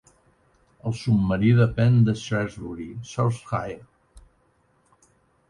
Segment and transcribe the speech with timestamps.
[0.91, 5.07] El submarí depèn de Shrewsbury, Shropshire.